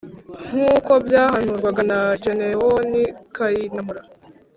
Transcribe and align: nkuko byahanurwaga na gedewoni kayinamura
nkuko 0.47 0.91
byahanurwaga 1.05 1.81
na 1.91 1.99
gedewoni 2.23 3.01
kayinamura 3.35 4.01